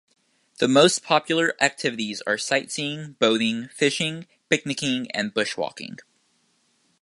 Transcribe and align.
The 0.57 0.67
most 0.67 1.03
popular 1.03 1.53
activities 1.63 2.23
are 2.25 2.35
sightseeing, 2.35 3.17
boating, 3.19 3.67
fishing, 3.67 4.25
picnicking 4.49 5.11
and 5.11 5.31
bushwalking. 5.31 5.99